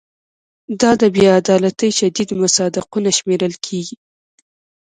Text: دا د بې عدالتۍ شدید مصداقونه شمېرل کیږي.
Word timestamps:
دا 0.81 0.91
د 1.01 1.03
بې 1.15 1.25
عدالتۍ 1.39 1.89
شدید 1.99 2.29
مصداقونه 2.41 3.09
شمېرل 3.17 3.53
کیږي. 3.65 3.95